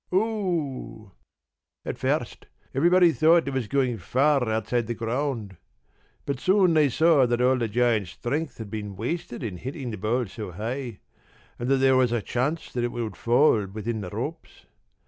[0.09, 1.11] p> "Oo!"
[1.85, 5.57] "At first everybody thought it was going far outside the ground.
[6.25, 9.97] But soon they saw that all the giant's strength had been wasted in hitting the
[9.99, 11.01] ball so high,
[11.59, 14.65] and that there was a chance that it would fall within the ropes.